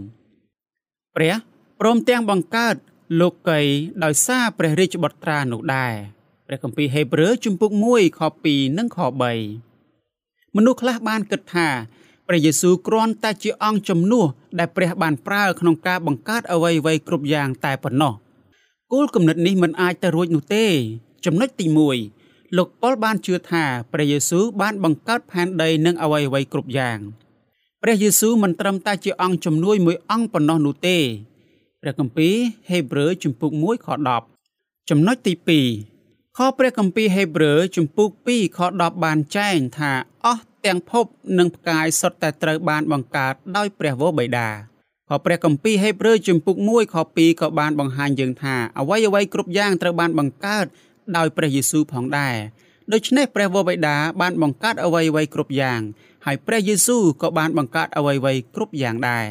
[1.17, 1.35] ព្រះ
[1.81, 2.77] ព្រមទាំងបង្កើត
[3.21, 3.61] លោកី
[4.05, 5.95] ដោយសារព្រះរាជបុត្រានោះដែរ
[6.47, 8.99] ព្រះគម្ពីរហេព្រើរជំពូក1ខ2និងខ
[9.79, 11.69] 3មនុស្សខ្លះបានគិតថា
[12.29, 14.27] ព្រះយេស៊ូវគ្រាន់តែជាអង្គជំនួស
[14.59, 18.15] ដែលព្រះបានប្រើក្នុងការបង្កើតអ្វីៗគ្រប់យ៉ាងតែប៉ុណ្ណោះ
[18.93, 20.67] គោលគំនិតនេះមិនអាចទៅរួចនោះទេ
[21.25, 21.67] ចំណុចទី
[22.01, 22.24] 1
[22.57, 26.99] លោកប៉ុលបានជឿថាព្រះយេស៊ូវបានបង្កើតផែនដីនិងអ្វីៗគ្រប់យ៉ាង
[27.83, 30.99] ព្រះយេស៊ូវមិនត្រឹមតែជាអង្គជំនួយមួយអង្គប៉ុណ្ណោះនោះទេ
[31.81, 32.35] ព្រះគម្ពីរ
[32.71, 33.89] ហេព្រើរជំពូក1ខ
[34.39, 35.35] 10ចំណុចទី
[35.87, 39.93] 2ខព្រះគម្ពីរហេព្រើរជំពូក2ខ10បានចែងថា
[40.25, 41.05] អស់ទាំងភព
[41.39, 44.49] និងផ្កាយសុទ្ធតែត្រូវបានបង្កើតដោយព្រះវរបិតា
[45.09, 50.67] ក៏ព្រះគម្ពីរហេព្រើរជំពូក1ខ2ក៏បានបង្ហាញយើងថាអ្វីអ្វីគ្រប់យ៉ាងត្រូវបានបង្កើត
[51.17, 52.37] ដោយព្រះយេស៊ូវផងដែរ
[52.93, 55.81] ដូច្នេះព្រះវរបិតាបានបង្កើតអ្វីអ្វីគ្រប់យ៉ាង
[56.27, 59.27] ហើយព្រះយេស៊ូវក៏បានបង្កើតអ្វីអ្វីគ្រប់យ៉ាងដែរ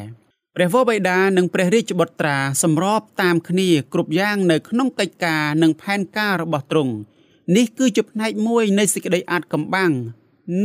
[0.56, 6.94] ព្រះវរបិតានិងព្រះរាជបុត្រាសម្របតាមគ្នាគ្រប់យ៉ាងនៅក្នុងកិច្ចការនិងផែនការរបស់ទ្រង់
[7.56, 9.92] នេះគឺជាផ្នែកមួយនៃសេចក្តីអាចកំបាំង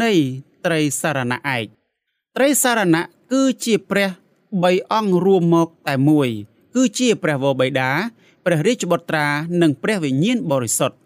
[0.03, 0.11] នៃ
[0.65, 1.65] ត្រីសារណៈឯក
[2.35, 4.09] ត្រីសារណៈគឺជាព្រះ
[4.51, 6.29] 3អង្គរួមមកតែមួយ
[6.75, 7.89] គឺជាព្រះវរបិតា
[8.51, 9.27] ព្រះរាជបុត្រា
[9.61, 10.97] និងព្រះវិញ្ញាណបរិសុទ្ធ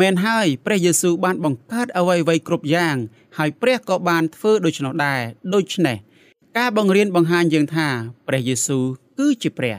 [0.00, 2.96] មែនហើយព្រះយេស៊ូវបានបង្កើតអ្វីៗគ្រប់យ៉ាង
[3.38, 5.20] ហើយព្រះក៏បានធ្វើដូច្នោះដែរ
[5.54, 5.96] ដូច្នេះ
[6.58, 7.88] ការបង្រៀនបង្ហាញយើងថា
[8.28, 8.84] ព្រះយេស៊ូវ
[9.18, 9.76] គឺជាព្រះ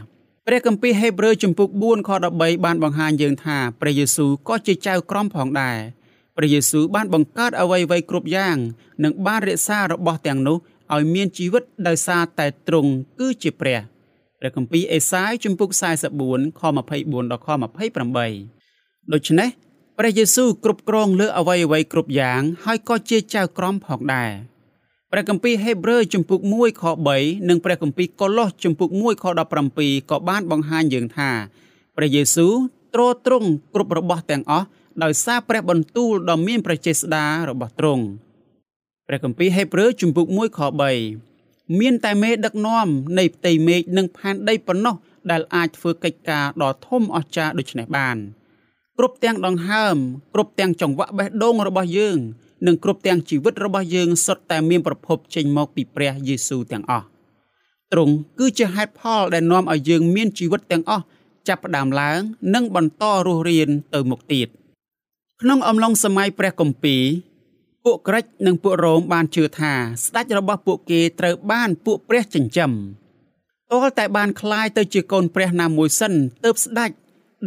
[0.48, 5.78] ព្រះគម្ពីរហេព្រើរជំពូក4ខ13បានបង្ហាញយើងថាព្រះយេស៊ូវក៏ជាចៅក្រមផងដែរ
[6.38, 8.58] ព្រះយេស៊ូវបានបង្កើតអ្វីៗគ្រប់យ៉ាង
[9.04, 10.58] និងបានរក្សារបស់ទាំងនោះ
[10.96, 13.80] ឲ្យមានជីវិតដោយសារតែទ្រង់គឺជាព្រះ
[14.40, 15.70] ព្រះគម្ពីរអេសាយជំពូក
[16.20, 16.62] 44ខ
[16.96, 17.48] 24ដល់ខ
[18.30, 19.50] 28ដូច្នេះ
[19.98, 24.32] ព្រះយេស៊ូវគ្រប់គ្រងលើអ្វីអ្វីគ្រប់យ៉ាងហើយក៏ជាចៅក្រមផងដែរ
[25.12, 26.84] ព្រះគម្ពីរហេព្រើរជំពូក1ខ
[27.16, 29.26] 3និងព្រះគម្ពីរកូឡូសជំពូក1ខ
[29.68, 31.30] 17ក៏បានបង្ហាញយើងថា
[31.98, 32.54] ព្រះយេស៊ូវ
[32.94, 34.66] ទ្រទ្រង់គ្រប់របស់ទាំងអស់
[35.04, 38.06] ដោយសារព្រះបន្ទូលដ៏មានប្រជាស្ដាររបស់ទ្រង់
[39.08, 41.29] ព្រះគម្ពីរហេព្រើរជំពូក1ខ3
[41.80, 44.96] មានតែមេដឹកនាំនៃផ្ទៃមេឃនិងផែនដីប៉ុណ្ណោះ
[45.32, 48.18] ដែលអាចធ្វើកិច្ចការដ៏ធំអស្ចារ្យដូចនេះបាន
[48.98, 49.98] គ្រប់ទាំងដង្ហើម
[50.34, 52.18] គ្រប់ទាំងចង្វាក់បេះដូងរបស់យើង
[52.68, 57.06] និងគ្រប់ទាំងជីវិតរបស់យើងសុទ្ធតែមានប្រភពចេញមកពីព្រះយេស៊ូវទាំងអស់
[57.92, 61.04] ទ្រង់គឺជាហេតុផលដែលនាំឲ្យយើងមានជីវិតទាំងអស់
[61.48, 62.20] ចាប់ផ្ដើមឡើង
[62.56, 64.48] និងបន្តរស់រានទៅមុខទៀត
[65.42, 67.04] ក្នុងអំឡុងសម័យព្រះគម្ពីរ
[67.85, 69.73] ពួកក្រិចនិងពួករ៉ូមបានជឿថា
[70.05, 72.73] ស្ដេចរបស់ពួកគេត្រូវបានពួកព្រះចិញ្ចឹម
[73.71, 76.13] ទាល់តែបានคลายទៅជាកូនព្រះណាមួយសិន
[76.45, 76.91] ទើបស្ដេច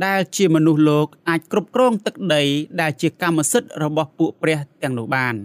[0.05, 2.43] ដែលជាមនុស្សលោកអាចគ្រប់គ្រងទឹកដី
[2.81, 5.35] ដែលជាកម្មសិទ្ធិរបស់ពួកព្រះទាំងនោះបាន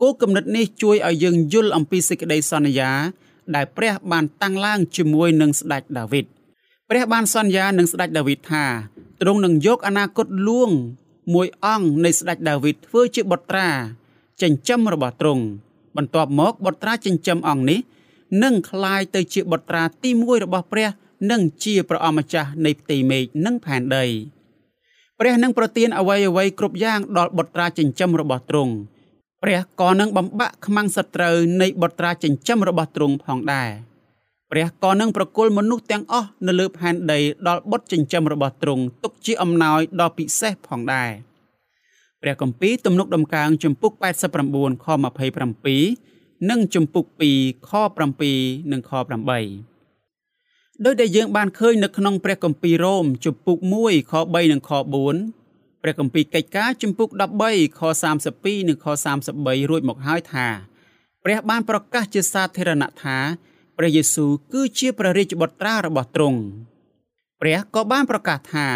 [0.00, 2.90] គោលគំនិតនេះជួយឲ្យយើងយល់អំពីសេចក្តីសន្យា
[3.54, 6.26] ដែលព្រះបានតាំងឡើងជាមួយនឹងស្ដេចដាវីត
[6.90, 8.64] ព្រះបានសន្យានឹងស្ដេចដាវីតថា
[9.20, 10.70] ទ្រង់នឹងយកអនាគតលួង
[11.34, 13.68] មួយអង្គនៃស្ដេចដាវីតធ្វើជាបុត្រា
[14.42, 15.42] ចិញ្ចឹមរបស់ទ្រង់
[15.96, 17.80] បន្ទាប់មកបុត្រាចិញ្ចឹមអង្គនេះ
[18.42, 20.88] នឹងคล้ายទៅជាបុត្រាទី1របស់ព្រះ
[21.30, 24.04] និងជាព្រះអម្ចាស់នៃផ្ទៃមេឃនិងផែនដី
[25.18, 28.74] ព្រះនឹងប្រទានអ្វីអ្វីគ្រប់យ៉ាងដល់បុត្រាចិញ្ចឹមរបស់ទ្រង់
[29.42, 33.70] ព្រះក៏នឹងបំបាក់ខ្មាំងសត្រូវនៃបុត្រាចិញ្ចឹមរបស់ទ្រង់ផងដែរ
[34.50, 41.10] ព្រះក៏នឹងប្រគល់មនុស្សទាំងអស់នៅលើផែនដីដល់បុត្រចិញ្ចឹមរបស់ទ្រង់ទុកជាអំណោយដ៏ពិសេសផងដែរ
[42.27, 43.91] ព្រះគម្ពីរទំនុកដំកើងជំពូក
[44.37, 44.87] 89ខ
[45.67, 47.05] 27និងជំពូក
[47.37, 47.71] 2ខ
[48.21, 48.91] 7និងខ
[49.71, 54.71] 8ដោយដែលយើងបានឃើញនៅក្នុងព្រះគម្ពីររ៉ូមជំពូក1ខ3និងខ
[55.25, 57.09] 4ព្រះគម្ពីរកិច្ចការជំពូក
[57.45, 57.81] 13ខ
[58.23, 58.85] 32និងខ
[59.27, 60.47] 33រួចមកហើយថា
[61.23, 63.17] ព្រះបានប្រកាសជាសាធារណៈថា
[63.77, 66.39] ព្រះយេស៊ូវគឺជាព្រះរាជបុត្រារបស់ទ្រង់
[67.41, 68.67] ព្រះក៏បានប្រកាសថា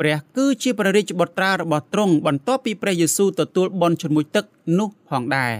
[0.00, 4.44] ព្រះគឺជាព្រះរាជបុត្រារបស់ទ្រង់បន្ទាប់ពីព្រះយេស៊ូវទទួលបន់ជំនួយទឹក
[4.78, 5.54] នោះផងដែរ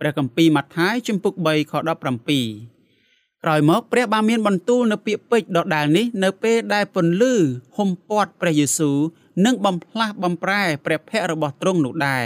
[0.00, 7.34] ព្រះគម្ពីរម៉ាថាយជំពូក3ខ17ក្រោយមកព្រះបានមានបន្ទូលនៅពាក្យពេចន៍ដដែលនេះនៅពេលដែលពន្លឺ
[7.76, 8.98] ហុំព័ទ្ធព្រះយេស៊ូវ
[9.44, 12.24] និងបំផ្លាស់បំប្រែព្រះភ័ក្ត្ររបស់ទ្រង់នោះដែរ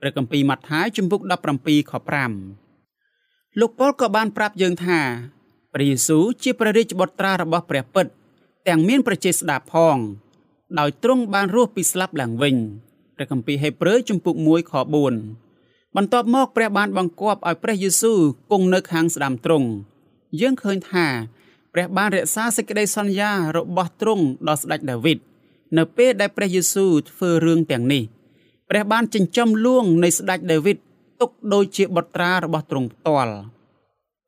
[0.00, 1.20] ព្រះគម្ពីរម៉ាថាយជំពូក
[1.56, 1.92] 17ខ
[2.76, 5.00] 5លោកប៉ុលក៏បានប្រាប់យើងថា
[5.72, 8.06] ព្រះយេស៊ូវជាព្រះរាជបុត្រារបស់ព្រះពិត
[8.68, 9.96] ទាំងមានប្រជាស្ដាប់ផង
[10.78, 12.56] ដោយទ្រង់បានរស់ពីស្លាប់ឡើងវិញ
[13.16, 14.72] ព្រះគម្ពីរហេព្រើរជំពូក1ខ
[15.34, 18.18] 4បន្ទាប់មកព្រះបានបង្គាប់ឲ្យព្រះយេស៊ូវ
[18.50, 19.68] គង់នៅខាងស្ដាំទ្រង់
[20.40, 21.06] យើងឃើញថា
[21.72, 25.18] ព្រះបានរក្សាសេចក្តីសន្យារបស់ទ្រង់ដល់ស្ដេចដាវីត
[25.78, 28.02] នៅពេលដែលព្រះយេស៊ូវធ្វើរឿងទាំងនេះ
[28.70, 30.78] ព្រះបានចិញ្ចឹមលួងនៃស្ដេចដាវីត
[31.20, 33.34] ទុកដូចជាបុត្រារបស់ទ្រង់ផ្ទាល់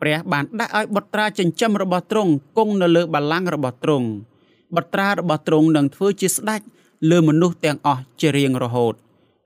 [0.01, 4.09] ព្រះបានដាក់ឲ្យបុត្រាចិញ្ចឹមរបស់ទ្រង់គង់នៅលើបល្ល័ង្ករបស់ទ្រង់
[4.75, 6.61] បុត្រារបស់ទ្រង់នឹងធ្វើជាស្ដេច
[7.11, 8.95] លើមនុស្សទាំងអស់ជារៀងរហូត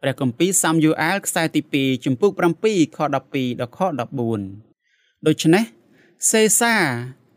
[0.03, 2.33] ព្រះគម្ពីរសាមយូអែលខ្សែទី2ជំពូក
[2.65, 3.25] 7ខ12ដល់
[3.77, 3.79] ខ
[4.53, 5.65] 14ដូច្នេះ
[6.31, 6.75] សេសា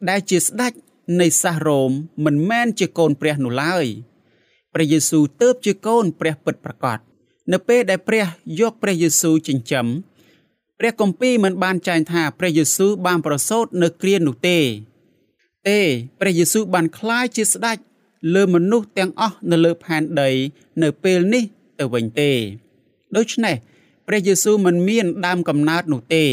[0.09, 0.73] ដែលជាស្ដេច
[1.21, 1.91] នៃសាសរ៉ូម
[2.25, 3.85] មិនមែនជាកូនព្រះនោះឡើយ
[4.73, 6.99] ព្រះយេស៊ូវទៅបជាកូនព្រះពិតប្រាកដ
[7.51, 8.25] នៅពេលដែលព្រះ
[8.59, 9.87] យកព្រះយេស៊ូវចិញ្ចឹម
[10.79, 14.59] ព្រះគម្ពីរមិនបានចែងថាព្រះយេស៊ូវបានប្រសូតនៅគ្រានោះទេ
[15.69, 15.79] ទេ
[16.19, 17.77] ព្រះយេស៊ូវបានក្លាយជាស្ដេច
[18.33, 20.29] លើមនុស្សទាំងអស់នៅលើផែនដី
[20.81, 21.43] នៅពេលនេះ
[21.79, 22.31] ទៅវិញទេ
[23.17, 23.55] ដូច្នេះ
[24.07, 26.25] ព្រះយេស៊ូវមិនមានដើមកំណើតនោះទេ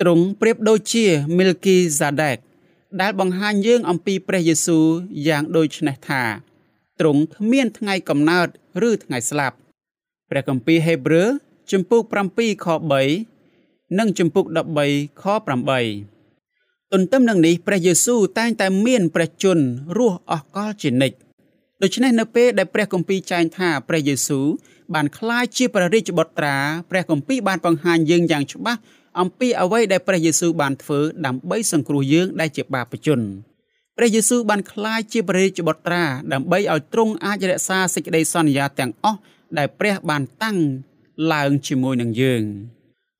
[0.00, 1.04] ទ្រង់ប្រៀបដូចជា
[1.36, 2.36] មីលគីហ្សាដេក
[3.00, 4.86] ដែលបង្ហាញយើងអំពីព្រះយេស៊ូវ
[5.26, 6.22] យ៉ាងដូចនេះថា
[7.00, 8.48] ទ្រង់គ្មានថ្ងៃកំណើត
[8.88, 9.56] ឬថ្ងៃស្លាប់
[10.30, 11.28] ព្រះគម្ពីរហេព្រើរ
[11.70, 12.02] ជំពូក
[12.34, 12.66] 7ខ
[13.32, 14.46] 3និងជំពូក
[14.84, 15.24] 13ខ
[15.78, 16.19] 8
[16.92, 19.64] ទន្ទឹមនឹងនេះព្រះយេស៊ូវតែងតែមានព្រះជន្ម
[19.96, 21.16] រស់អស់កលជានិច្ច
[21.82, 24.46] ដូច្នេះនៅពេលដែលព្រះគម្ពីរចែងថាព្រះយេស៊ូវ
[24.94, 26.56] បានក្លាយជាព្រះរាជបុត្រា
[26.90, 28.80] ព្រះគម្ពីរបានបង្ហាញយើងយ៉ាងច្បាស់
[29.20, 33.20] អំពីអ្វីដែលព្រះយេស៊ូវបានធ្វើដើម្បីសង្គ្រោះយើងដែលជាបាបជន
[33.96, 39.18] ព្រះយេស៊ូវបានក្លាយជាព្រះរាជបុត្រាដើម្បីឲ្យទ្រង់អាចរក្សាសេចក្តីសន្យាទាំងអស់
[39.58, 40.58] ដែលព្រះបានតាំង
[41.32, 42.42] ឡើងជាមួយនឹងយើង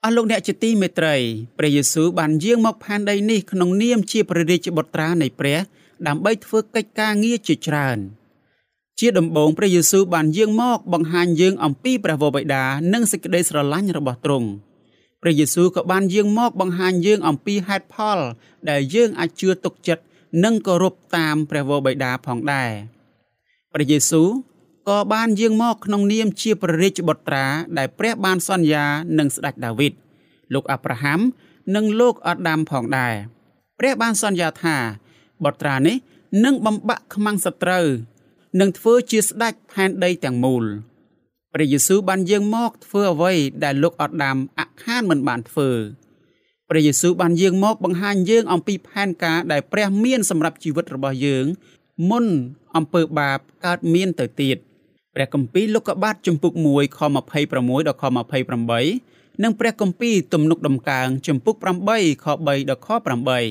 [0.04, 1.16] អស់លោកអ្នកជាទីមេត្រី
[1.58, 5.58] ព្រះយេស៊ូវបានយាងមកផែនដីនេះក្នុងនាមជាព្រះរាជបុត្រានៃព្រះ
[6.06, 7.98] ដើម្បីធ្វើកិច្ចការងារជាច្រើន
[8.98, 14.48] ជាដំបូងព្រះយេស៊ូវបានយាងមកបង្ហាញយើងអំពីព្រះវរបិតានិងសេចក្តីស្រឡាញ់របស់ទ្រង់
[15.22, 18.18] ព្រះយេស៊ូវក៏បានយាងមកបង្ហាញយើងអំពីហេតុផល
[18.70, 20.04] ដែលយើងអាចជឿទុកចិត្ត
[20.44, 22.70] និងគោរពតាមព្រះវរបិតាផងដែរ
[23.72, 24.28] ព្រះយេស៊ូវ
[24.90, 27.46] ក៏បានយាងមកក្នុងនាមជាព្រះរាជបុត្រា
[27.79, 28.85] ដែលព្រះបានសន្យា
[29.18, 29.92] នឹងស្ដេចដាវីត
[30.55, 31.20] លោកអាប់រ៉ាហាំ
[31.74, 33.14] និងលោកអាដាមផងដែរ
[33.79, 34.76] ព្រះបានសន្យាថា
[35.44, 35.96] បុត្រានេះ
[36.44, 37.87] នឹងបំបាក់ខ្មាំងសត្រូវ
[38.61, 40.64] នឹងធ្វើជាស្ដេចផែនដីទាំងមូល
[41.55, 43.33] ព្រះយេស៊ូវបានយាងមកធ្វើអ្វី
[43.64, 45.70] ដែលលោកអាដាមអខានមិនបានធ្វើ
[46.68, 51.46] ព្រះយេស៊ូវបានយាងមកបង្ហាញយើងអំពីផែនការដែលព្រះមានសម្រាប់ជីវិតរបស់យើង
[52.11, 52.26] មុន
[52.76, 54.59] អំពើបាបកើតមានទៅទៀត
[55.14, 56.99] ព្រះគម្ពីរលោកុបាទជំពូក1ខ
[57.44, 58.05] 26ដល់ខ
[58.73, 61.57] 28និងព្រះគម្ពីរទំនុកដំកើងជំពូក
[61.90, 62.88] 8ខ3ដល់ខ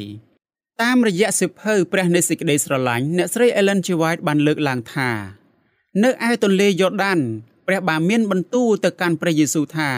[0.09, 3.87] 8តាមរយៈសិភៅព្រះនៃសេចក្តីស្រឡាញ់អ្នកស្រី Ellen G.
[4.01, 5.09] White បានលើកឡើងថា
[6.03, 7.19] នៅឯទន្លេយ៉ូដាន
[7.67, 9.89] ព្រះបានមានបន្ទូលទៅកាន់ព្រះយេស៊ូវថា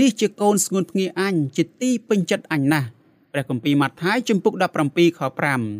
[0.00, 2.88] នេះជាកូនស្ងួនភ្ងាអញជាទីពេញចិត្តអញណាស់
[3.32, 4.54] ព្រះគម្ពីរម៉ាថាយជំពូក
[4.86, 5.20] 17ខ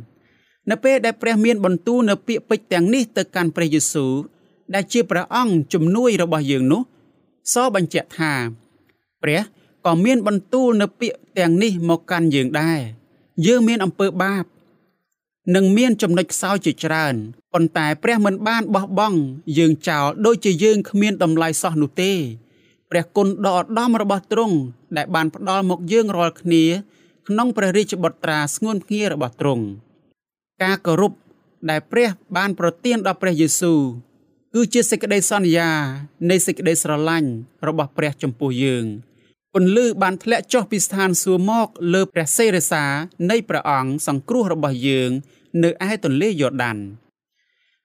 [0.05, 4.13] 5នៅពេលដែលព្រះមានបន្ទូលនៅពាក្យពេចន៍ទាំងនេះទៅកាន់ព្រះយេស៊ូវ
[4.75, 6.83] ដែលជាព្រះអង្គជំនួយរបស់យើងនោះ
[7.53, 8.33] សបញ្ជាក់ថា
[9.23, 9.41] ព្រះ
[9.87, 12.81] ក៏មានបន្ទូលនៅពាក្យទាំងនេះមកកាន់យើងដែរ
[13.47, 14.45] យើងមានអំពើបាប
[15.55, 17.15] និងមានចំណុចខ្សោយជាច្រើន
[17.53, 19.19] ប៉ុន្តែព្រះមិនបានបោះបង់
[19.59, 22.13] យើងចោលដូចជាយើងគ្មានតម្លៃសោះនោះទេ
[22.91, 24.57] ព្រះគុណដ៏ឧត្តមរបស់ទ្រង់
[24.97, 26.65] ដែលបានផ្ដល់មកយើងរាល់គ្នា
[27.29, 29.65] ក្នុងព្រះរាជបុត្រាស្ងួនភ្ងារបស់ទ្រង់
[30.63, 31.13] ការគោរព
[31.71, 33.81] ដែលព្រះបានប្រទានដល់ព្រះយេស៊ូវ
[34.55, 35.71] គឺជាសេចក្តីសន្យា
[36.31, 37.31] នៃសេចក្តីស្រឡាញ់
[37.67, 38.85] របស់ព្រះចំពោះយើង
[39.55, 42.85] ពន្លឺបានធ្លាក់ចុះពីស្ថានសួគ៌មកលើព្រះសេរសា
[43.31, 45.11] នៃព្រះអង្គសង្គ្រោះរបស់យើង
[45.63, 46.79] នៅឯទន្លេយ៉ូដាន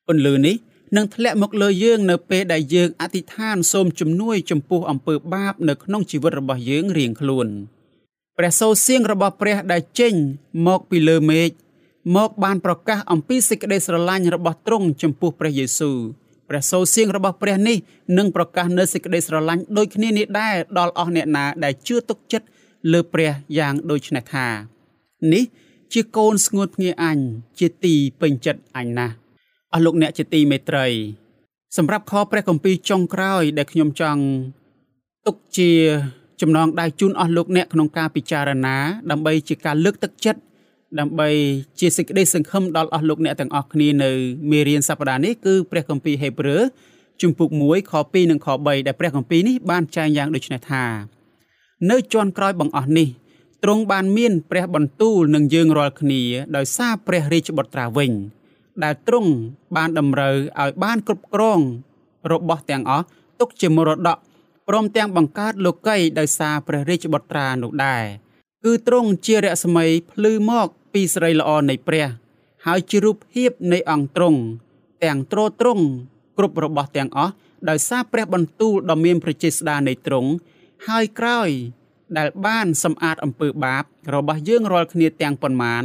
[0.08, 0.56] ពន្លឺនេះ
[0.96, 7.48] នឹងធ្លាក់មកលើយើងនៅពេលដែលយើងអធិដ្ឋានសូមជំនួយចំពោះអំពើបាបនៅក្នុងជីវិតរបស់យើងរៀងខ្លួន
[8.38, 10.14] ព្រះសូរសៀងរបស់ព្រះដែលចេញ
[10.68, 11.52] មកពីលើមេឃ
[12.16, 15.98] មកបានប្រកាសអំពីសេចក្តីស្រឡាញ់របស់ទ្រង់ចំពោះព្រះយេស៊ូវ
[16.54, 17.78] ព្រះសូរសៀងរបស់ព្រះនេះ
[18.18, 22.48] នឹងប្រកាសនៅសេចក្តីស្រឡាញ់ដូចគ្នានេះដែរដល់អស់អ្នកណាដែលជឿទុកចិត្ត
[22.92, 24.48] លើព្រះយ៉ាងដូចនេះថា
[25.34, 25.44] នេះ
[25.94, 27.18] ជាកូនស្ងួតភ្ងាអញ
[27.60, 29.14] ជាទីពេញចិត្តអញណាស់
[29.74, 30.88] អស់លោកអ្នកជាទីមេត្រី
[31.78, 34.22] សម្រាប់ខព្រះគម្ពីរចុងក្រោយ ដែលខ្ញុំចង់
[35.26, 35.72] ទុកជា
[36.42, 38.76] ចំណងដៃជូនអស់លោកអ្នកក្នុងការពិចារណា
[39.12, 40.42] ដើម្បីជាការលើកទឹកចិត្ត
[41.00, 41.30] ដើម្បី
[41.80, 44.12] ជាសេចក្តីសង្ឃឹមដល់អស់លោកអ្នកទាំងអស់គ្នានៅ
[44.52, 46.62] មេរៀនសប្តាហ៍នេះគឺព្រះគម្ពីរហេព្រើរ
[47.22, 50.86] ជំពូក1ខ2និងខ3ដែលព្រះគម្ពីរនេះបានចែងយ៉ាងដូចនេះថា
[51.92, 53.08] នៅជាន់ក្រោយបង្អស់នេះ
[53.64, 56.22] ទ្រង់បានមានព្រះបន្ទូលនឹងយើងរាល់គ្នា
[56.56, 58.12] ដោយសារព្រះរាជបុត្រាវិញ
[58.84, 59.32] ដែលទ្រង់
[59.76, 61.60] បានតម្រូវឲ្យបានគ្រប់គ្រង
[62.32, 63.06] របស់ទាំងអស់
[63.40, 64.18] ទុកជាមរតក
[64.68, 68.04] ព្រមទាំងបង្កើតលោកីដោយសារព្រះរាជបុត្រានោះដែរ
[68.64, 72.08] គឺទ្រង់ជារស្មីភ្លឺមក ពីស្រីល្អនៃព្រះ
[72.66, 74.40] ហើយជារូបភាពនៃអង្គទ្រង់
[75.04, 75.86] ទាំងទ្រទ្រង់
[76.38, 77.34] គ្រប់របស់ទាំងអស់
[77.70, 80.30] ដោយសារព្រះបន្ទូលដ៏មានព្រះចេស្តានៃទ្រង់
[80.88, 81.50] ហើយក្រោយ
[82.18, 83.84] ដែលបានសម្អាតអំពើបាប
[84.16, 85.84] របស់យើងរាល់គ្នាទាំងប៉ុន្មាន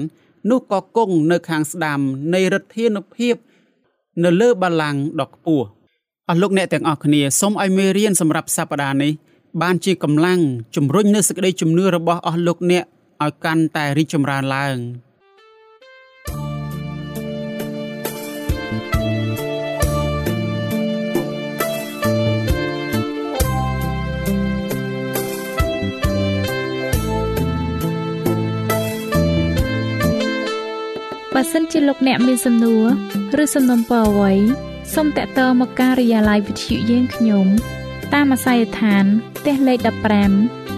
[0.50, 2.00] នោះក៏គង់នៅខាងស្ដាំ
[2.34, 3.34] នៃឫទ្ធានុភាព
[4.24, 5.66] នៅលើបល្ល័ង្កដ៏ខ្ពស់
[6.28, 9.12] អស់លោកអ្នកទាំងអស់គ្នាសូមឲ្យមេរៀនសម្រាប់សប្តាហ៍នេះ
[9.62, 10.40] បានជាកម្លាំង
[10.76, 12.84] ជំរុញនូវសេចក្តីជំនឿរបស់អស់លោកអ្នក
[13.24, 14.78] ឲ្យកាន់តែរីកចម្រើនឡើង
[31.34, 32.86] បើសិនជាលោកអ្នកមានសំណួរ
[33.42, 34.32] ឬសំណុំពរអ្វី
[34.94, 37.46] សូមតាក់ទងមកការិយាល័យវិទ្យុយើងខ្ញុំ
[38.14, 39.04] តាមអាស័យដ្ឋាន
[39.36, 40.67] ផ្ទះលេខ15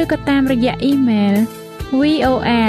[0.00, 1.34] ឬក៏តាមរយៈអ៊ីមែល
[2.00, 2.68] vol@awr.org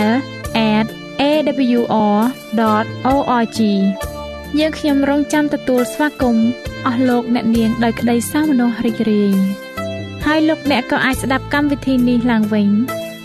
[4.59, 6.47] យើងខ្ញុំរងចាំទទួលស្វាគមន៍
[6.85, 9.33] អស់លោកអ្នកនាងដោយក្តីសោមនស្សរីករាយ
[10.25, 12.69] ហើយលោកអ្នកក៏អាចស្ដាប់កម្មវិធីនេះឡើងវិញ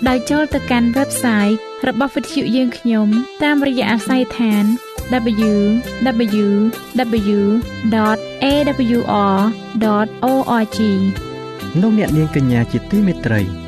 [0.08, 1.56] ដោយចូលទៅកាន់ website
[1.88, 3.06] របស់វិទ្យុយើងខ្ញុំ
[3.42, 4.64] តាមរយៈអាស័យដ្ឋាន
[5.12, 5.58] www.awr.org
[11.80, 13.67] លោកអ្នកនាងកញ្ញាជាទីមេត្រី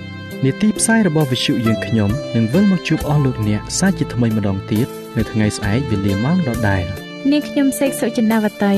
[0.45, 6.85] នាទីផ្សាយរបស់វិទ្យុយើងខ្ញុំនឹងវិលមកជួបអស់លោកអ្នកសាជាថ្មីម្ដងទៀតនៅថ្ងៃស្អែកវេលាម៉ោងដដែល
[7.31, 8.73] នាងខ្ញុំសេកសុចិន្តាវតី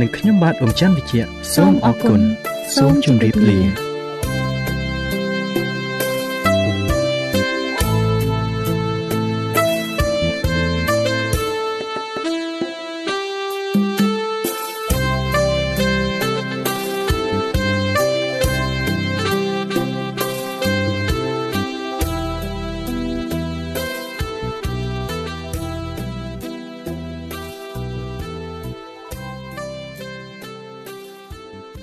[0.00, 1.22] និងខ្ញុំបាទអ៊ំច័ន្ទវិជ្ជៈ
[1.54, 2.20] សូមអរគុណ
[2.76, 3.89] សូមជម្រាបលា